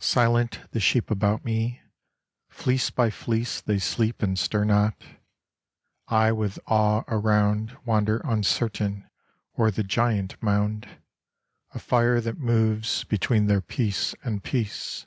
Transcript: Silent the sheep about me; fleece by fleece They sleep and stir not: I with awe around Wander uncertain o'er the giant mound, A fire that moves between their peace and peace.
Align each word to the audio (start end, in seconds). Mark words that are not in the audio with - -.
Silent 0.00 0.62
the 0.72 0.80
sheep 0.80 1.08
about 1.08 1.44
me; 1.44 1.80
fleece 2.48 2.90
by 2.90 3.10
fleece 3.10 3.60
They 3.60 3.78
sleep 3.78 4.20
and 4.20 4.36
stir 4.36 4.64
not: 4.64 5.00
I 6.08 6.32
with 6.32 6.58
awe 6.66 7.04
around 7.06 7.76
Wander 7.84 8.20
uncertain 8.24 9.08
o'er 9.56 9.70
the 9.70 9.84
giant 9.84 10.34
mound, 10.42 10.88
A 11.76 11.78
fire 11.78 12.20
that 12.22 12.38
moves 12.38 13.04
between 13.04 13.46
their 13.46 13.60
peace 13.62 14.16
and 14.24 14.42
peace. 14.42 15.06